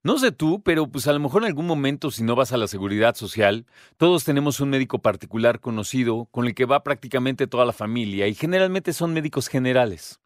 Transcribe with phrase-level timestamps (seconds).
[0.01, 2.57] No sé tú, pero pues a lo mejor en algún momento si no vas a
[2.57, 3.65] la seguridad social,
[3.97, 8.33] todos tenemos un médico particular conocido con el que va prácticamente toda la familia y
[8.33, 10.21] generalmente son médicos generales,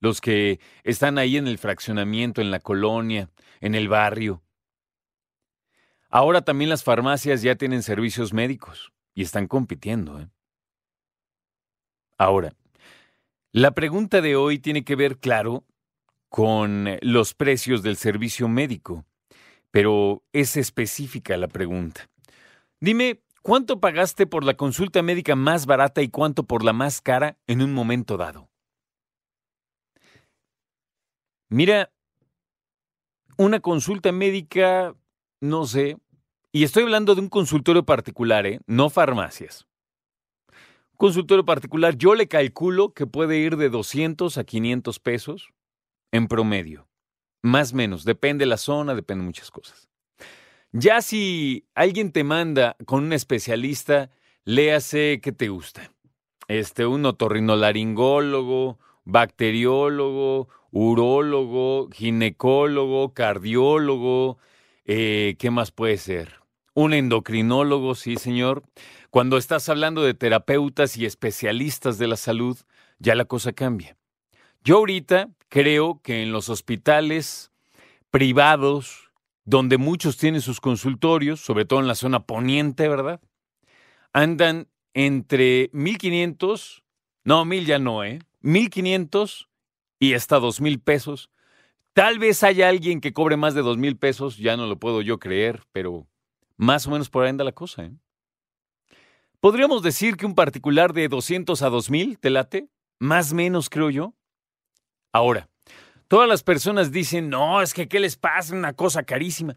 [0.00, 3.28] los que están ahí en el fraccionamiento, en la colonia,
[3.60, 4.42] en el barrio.
[6.08, 10.18] Ahora también las farmacias ya tienen servicios médicos y están compitiendo.
[10.18, 10.30] ¿eh?
[12.16, 12.54] Ahora,
[13.52, 15.66] la pregunta de hoy tiene que ver, claro,
[16.30, 19.04] con los precios del servicio médico
[19.70, 22.08] pero es específica la pregunta.
[22.80, 27.38] Dime, ¿cuánto pagaste por la consulta médica más barata y cuánto por la más cara
[27.46, 28.48] en un momento dado?
[31.48, 31.92] Mira,
[33.36, 34.94] una consulta médica,
[35.40, 35.96] no sé,
[36.52, 38.60] y estoy hablando de un consultorio particular, ¿eh?
[38.66, 39.66] no farmacias.
[40.96, 45.48] Consultorio particular, yo le calculo que puede ir de 200 a 500 pesos
[46.12, 46.89] en promedio.
[47.42, 49.88] Más o menos, depende la zona, depende muchas cosas.
[50.72, 54.10] Ya si alguien te manda con un especialista,
[54.44, 55.92] léase qué te gusta.
[56.48, 64.38] Este, un otorrinolaringólogo, bacteriólogo, urólogo, ginecólogo, cardiólogo,
[64.84, 66.40] eh, ¿qué más puede ser?
[66.74, 68.62] Un endocrinólogo, sí, señor.
[69.10, 72.56] Cuando estás hablando de terapeutas y especialistas de la salud,
[72.98, 73.96] ya la cosa cambia.
[74.62, 77.52] Yo ahorita creo que en los hospitales
[78.10, 79.10] privados,
[79.44, 83.20] donde muchos tienen sus consultorios, sobre todo en la zona poniente, ¿verdad?
[84.14, 86.82] Andan entre 1.500,
[87.24, 88.20] no, 1.000 ya no, ¿eh?
[88.42, 89.48] 1.500
[89.98, 91.30] y hasta 2.000 pesos.
[91.92, 95.18] Tal vez haya alguien que cobre más de 2.000 pesos, ya no lo puedo yo
[95.18, 96.06] creer, pero
[96.56, 97.92] más o menos por ahí anda la cosa, ¿eh?
[99.40, 102.68] Podríamos decir que un particular de 200 a 2.000, ¿te late?
[102.98, 104.14] Más menos, creo yo.
[105.12, 105.48] Ahora,
[106.08, 108.54] todas las personas dicen, no, es que ¿qué les pasa?
[108.54, 109.56] Una cosa carísima.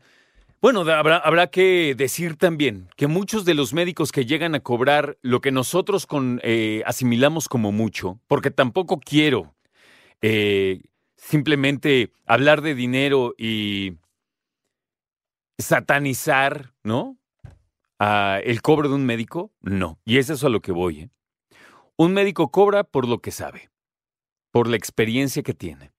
[0.61, 5.17] Bueno, habrá, habrá, que decir también que muchos de los médicos que llegan a cobrar
[5.21, 9.53] lo que nosotros con, eh, asimilamos como mucho, porque tampoco quiero
[10.21, 10.81] eh,
[11.17, 13.97] simplemente hablar de dinero y
[15.57, 17.17] satanizar, ¿no?
[17.99, 19.97] el cobro de un médico, no.
[20.03, 21.01] Y eso es a lo que voy.
[21.01, 21.09] ¿eh?
[21.95, 23.72] Un médico cobra por lo que sabe
[24.53, 25.91] por la experiencia que tiene.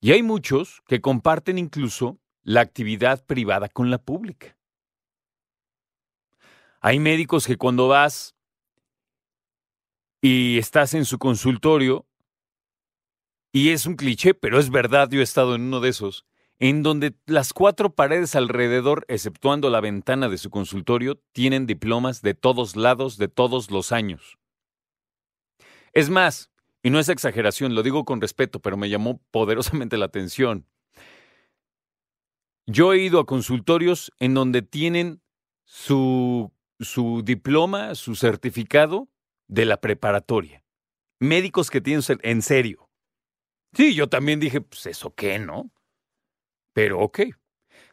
[0.00, 4.56] Y hay muchos que comparten incluso la actividad privada con la pública.
[6.80, 8.34] Hay médicos que cuando vas
[10.22, 12.06] y estás en su consultorio,
[13.52, 16.24] y es un cliché, pero es verdad, yo he estado en uno de esos,
[16.58, 22.32] en donde las cuatro paredes alrededor, exceptuando la ventana de su consultorio, tienen diplomas de
[22.32, 24.38] todos lados de todos los años.
[25.92, 26.50] Es más,
[26.84, 30.66] y no es exageración, lo digo con respeto, pero me llamó poderosamente la atención.
[32.66, 35.22] Yo he ido a consultorios en donde tienen
[35.64, 39.08] su, su diploma, su certificado
[39.48, 40.62] de la preparatoria.
[41.20, 42.90] Médicos que tienen en serio.
[43.72, 45.70] Sí, yo también dije, pues eso qué, ¿no?
[46.74, 47.20] Pero ok.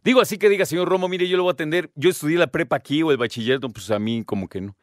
[0.03, 1.91] Digo así que diga, señor Romo, mire, yo lo voy a atender.
[1.95, 4.75] Yo estudié la prepa aquí o el bachiller, pues a mí como que no.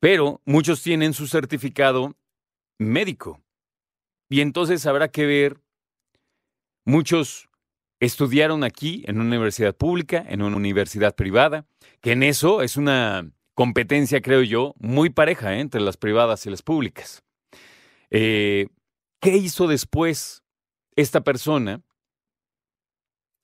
[0.00, 2.16] Pero muchos tienen su certificado
[2.78, 3.40] médico.
[4.28, 5.60] Y entonces habrá que ver,
[6.84, 7.48] muchos
[8.00, 11.66] estudiaron aquí en una universidad pública, en una universidad privada,
[12.00, 15.60] que en eso es una competencia, creo yo, muy pareja ¿eh?
[15.60, 17.22] entre las privadas y las públicas.
[18.10, 18.68] Eh,
[19.20, 20.42] ¿Qué hizo después
[20.96, 21.82] esta persona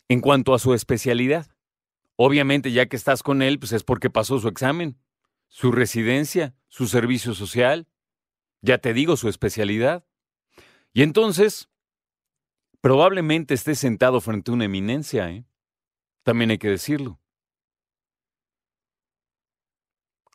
[0.09, 1.47] en cuanto a su especialidad?
[2.17, 4.99] Obviamente, ya que estás con él, pues es porque pasó su examen,
[5.49, 7.87] su residencia, su servicio social,
[8.63, 10.05] ya te digo, su especialidad.
[10.93, 11.69] Y entonces,
[12.81, 15.45] probablemente esté sentado frente a una eminencia, ¿eh?
[16.23, 17.21] También hay que decirlo.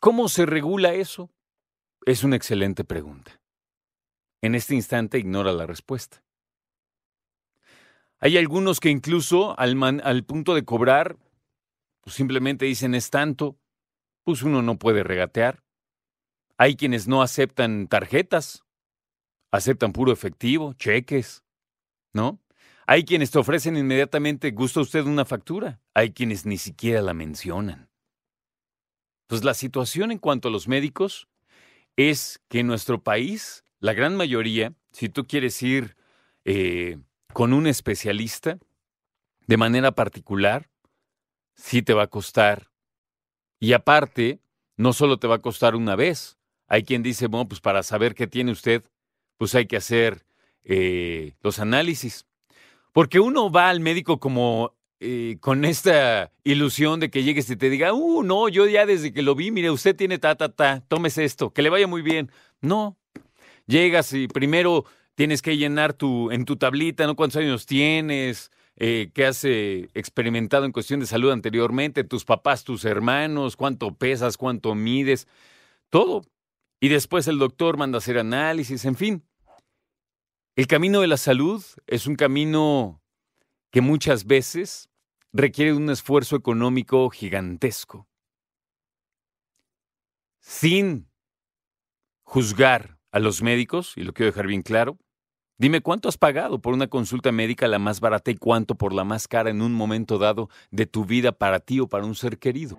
[0.00, 1.30] ¿Cómo se regula eso?
[2.04, 3.40] Es una excelente pregunta.
[4.42, 6.22] En este instante ignora la respuesta.
[8.18, 11.16] Hay algunos que incluso al, al punto de cobrar,
[12.00, 13.58] pues simplemente dicen es tanto,
[14.24, 15.65] pues uno no puede regatear.
[16.58, 18.64] Hay quienes no aceptan tarjetas,
[19.50, 21.44] aceptan puro efectivo, cheques,
[22.12, 22.40] ¿no?
[22.86, 25.80] Hay quienes te ofrecen inmediatamente, ¿gusta usted una factura?
[25.92, 27.90] Hay quienes ni siquiera la mencionan.
[29.26, 31.28] Pues la situación en cuanto a los médicos
[31.96, 35.96] es que en nuestro país, la gran mayoría, si tú quieres ir
[36.44, 36.98] eh,
[37.32, 38.58] con un especialista
[39.46, 40.70] de manera particular,
[41.54, 42.70] sí te va a costar.
[43.58, 44.40] Y aparte,
[44.76, 46.35] no solo te va a costar una vez.
[46.68, 48.82] Hay quien dice, bueno, pues para saber qué tiene usted,
[49.36, 50.24] pues hay que hacer
[50.64, 52.26] eh, los análisis.
[52.92, 57.70] Porque uno va al médico como eh, con esta ilusión de que llegues y te
[57.70, 60.82] diga, uh, no, yo ya desde que lo vi, mire, usted tiene ta, ta, ta,
[60.88, 62.30] tómese esto, que le vaya muy bien.
[62.60, 62.96] No,
[63.66, 67.14] llegas y primero tienes que llenar tu, en tu tablita, ¿no?
[67.14, 68.50] ¿Cuántos años tienes?
[68.76, 72.04] Eh, ¿Qué has experimentado en cuestión de salud anteriormente?
[72.04, 75.28] Tus papás, tus hermanos, cuánto pesas, cuánto mides,
[75.90, 76.22] todo.
[76.80, 79.24] Y después el doctor manda hacer análisis, en fin.
[80.56, 83.02] El camino de la salud es un camino
[83.70, 84.88] que muchas veces
[85.32, 88.08] requiere un esfuerzo económico gigantesco.
[90.40, 91.10] Sin
[92.22, 94.98] juzgar a los médicos, y lo quiero dejar bien claro,
[95.58, 99.04] dime cuánto has pagado por una consulta médica la más barata y cuánto por la
[99.04, 102.38] más cara en un momento dado de tu vida para ti o para un ser
[102.38, 102.78] querido.